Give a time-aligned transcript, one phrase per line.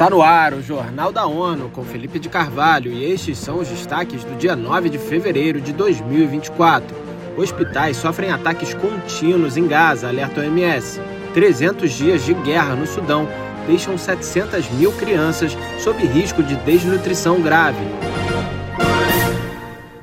[0.00, 3.68] Está no ar o Jornal da ONU com Felipe de Carvalho e estes são os
[3.68, 6.96] destaques do dia 9 de fevereiro de 2024.
[7.36, 10.98] Hospitais sofrem ataques contínuos em Gaza, alerta OMS.
[11.34, 13.28] 300 dias de guerra no Sudão
[13.66, 17.84] deixam 700 mil crianças sob risco de desnutrição grave.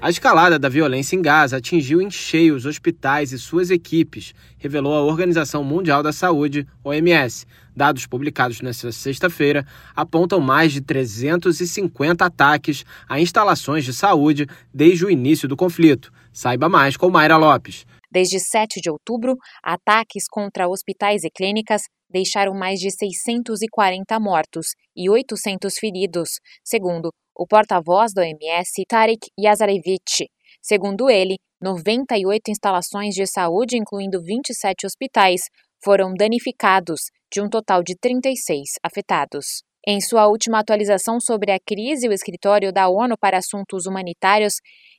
[0.00, 4.94] A escalada da violência em Gaza atingiu em cheio os hospitais e suas equipes, revelou
[4.94, 7.44] a Organização Mundial da Saúde, OMS.
[7.74, 9.66] Dados publicados nesta sexta-feira
[9.96, 16.12] apontam mais de 350 ataques a instalações de saúde desde o início do conflito.
[16.32, 17.84] Saiba mais com Mayra Lopes.
[18.10, 25.10] Desde 7 de outubro, ataques contra hospitais e clínicas deixaram mais de 640 mortos e
[25.10, 26.30] 800 feridos,
[26.64, 30.26] segundo o porta-voz da OMS, Tarek Yazarevich.
[30.60, 35.42] Segundo ele, 98 instalações de saúde, incluindo 27 hospitais,
[35.82, 39.67] foram danificados, de um total de 36 afetados.
[39.86, 44.54] Em sua última atualização sobre a crise, o escritório da ONU para Assuntos Humanitários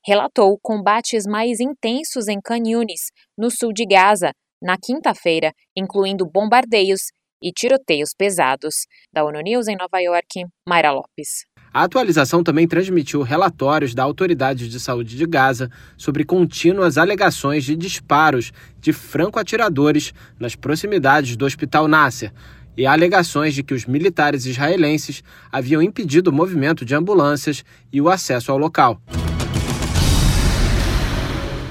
[0.06, 7.02] relatou combates mais intensos em Khan Yunis, no sul de Gaza, na quinta-feira, incluindo bombardeios
[7.42, 8.86] e tiroteios pesados.
[9.14, 11.46] Da ONU News em Nova York, Mayra Lopes.
[11.74, 17.76] A atualização também transmitiu relatórios da Autoridade de Saúde de Gaza sobre contínuas alegações de
[17.76, 22.34] disparos de franco-atiradores nas proximidades do Hospital Nasser
[22.78, 28.10] e alegações de que os militares israelenses haviam impedido o movimento de ambulâncias e o
[28.10, 29.02] acesso ao local.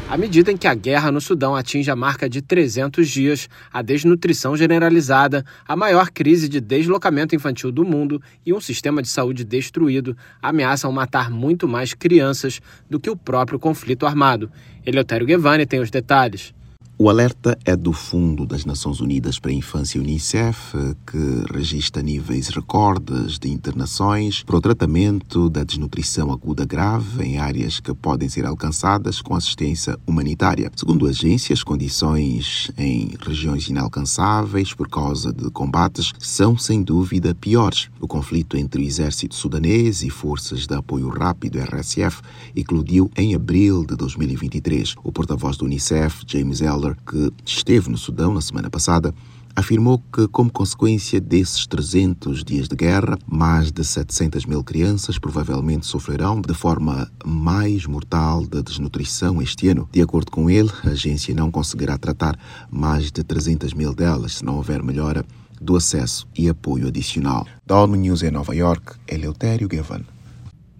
[0.09, 3.83] À medida em que a guerra no Sudão atinge a marca de 300 dias, a
[3.83, 9.45] desnutrição generalizada, a maior crise de deslocamento infantil do mundo e um sistema de saúde
[9.45, 14.51] destruído ameaçam matar muito mais crianças do que o próprio conflito armado.
[14.87, 16.55] Eleutério Guevani tem os detalhes.
[17.01, 20.75] O alerta é do Fundo das Nações Unidas para a Infância Unicef,
[21.07, 27.78] que registra níveis recordes de internações para o tratamento da desnutrição aguda grave em áreas
[27.78, 30.72] que podem ser alcançadas com assistência humanitária.
[30.75, 37.33] Segundo a agência, as condições em regiões inalcançáveis por causa de combates são sem dúvida
[37.33, 37.91] piores.
[38.01, 42.22] O conflito entre o exército sudanês e forças de apoio rápido RSF
[42.56, 44.97] eclodiu em abril de 2023.
[45.05, 49.15] O porta-voz do Unicef, James Elder, que esteve no Sudão na semana passada,
[49.59, 55.84] afirmou que, como consequência desses 300 dias de guerra, mais de 700 mil crianças provavelmente
[55.84, 59.88] sofrerão de forma mais mortal da desnutrição este ano.
[59.91, 62.38] De acordo com ele, a agência não conseguirá tratar
[62.71, 65.25] mais de 300 mil delas se não houver melhora
[65.60, 67.44] do acesso e apoio adicional.
[67.66, 70.04] Da ONU News em Nova York, Eleutério Gavan.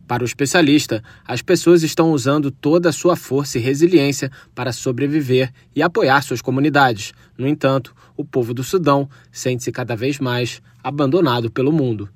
[0.09, 5.53] Para o especialista, as pessoas estão usando toda a sua força e resiliência para sobreviver
[5.77, 7.13] e apoiar suas comunidades.
[7.37, 12.09] No entanto, o povo do Sudão sente-se cada vez mais abandonado pelo mundo.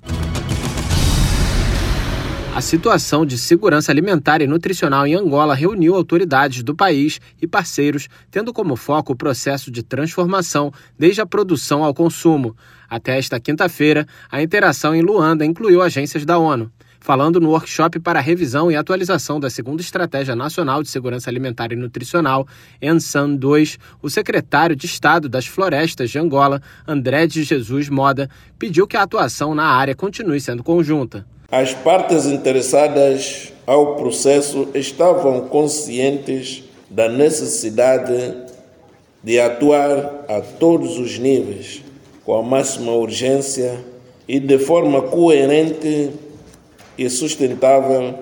[2.55, 8.07] A situação de segurança alimentar e nutricional em Angola reuniu autoridades do país e parceiros,
[8.31, 12.55] tendo como foco o processo de transformação desde a produção ao consumo.
[12.89, 16.71] Até esta quinta-feira, a interação em Luanda incluiu agências da ONU.
[17.03, 21.75] Falando no workshop para revisão e atualização da segunda Estratégia Nacional de Segurança Alimentar e
[21.75, 22.47] Nutricional,
[22.81, 28.87] ENSAN 2, o secretário de Estado das Florestas de Angola, André de Jesus Moda, pediu
[28.87, 31.25] que a atuação na área continue sendo conjunta.
[31.51, 38.33] As partes interessadas ao processo estavam conscientes da necessidade
[39.21, 41.83] de atuar a todos os níveis
[42.23, 43.77] com a máxima urgência
[44.25, 46.23] e de forma coerente
[46.97, 48.19] e sustentável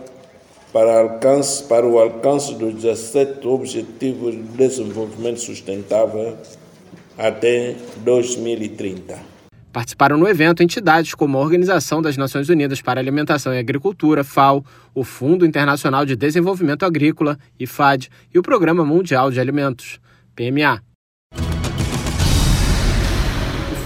[0.71, 6.37] para, alcance, para o alcance dos 17 Objetivos de Desenvolvimento Sustentável
[7.17, 9.31] até 2030.
[9.71, 14.65] Participaram no evento entidades como a Organização das Nações Unidas para Alimentação e Agricultura, FAO,
[14.93, 19.99] o Fundo Internacional de Desenvolvimento Agrícola, IFAD, e o Programa Mundial de Alimentos,
[20.35, 20.81] PMA.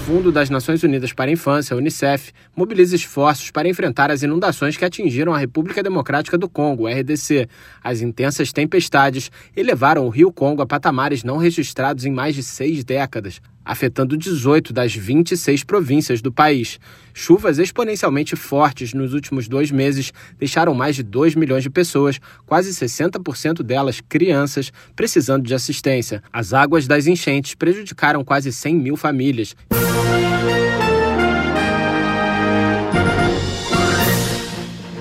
[0.06, 4.86] Fundo das Nações Unidas para a Infância, Unicef, mobiliza esforços para enfrentar as inundações que
[4.86, 7.50] atingiram a República Democrática do Congo, RDC.
[7.84, 12.84] As intensas tempestades elevaram o rio Congo a patamares não registrados em mais de seis
[12.84, 16.80] décadas afetando 18 das 26 províncias do país.
[17.14, 22.70] Chuvas exponencialmente fortes nos últimos dois meses deixaram mais de 2 milhões de pessoas, quase
[22.70, 26.22] 60% delas crianças, precisando de assistência.
[26.32, 29.56] As águas das enchentes prejudicaram quase 100 mil famílias.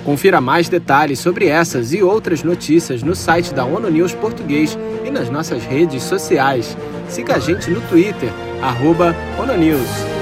[0.05, 5.09] Confira mais detalhes sobre essas e outras notícias no site da ONU News Português e
[5.09, 6.77] nas nossas redes sociais.
[7.09, 8.29] Siga a gente no Twitter,
[8.61, 10.14] arroba ONU News.